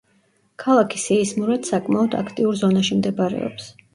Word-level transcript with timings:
ქალაქი 0.63 1.01
სეისმურად 1.01 1.69
საკმაოდ 1.69 2.17
აქტიურ 2.21 2.57
ზონაში 2.65 2.99
მდებარეობს. 3.03 3.71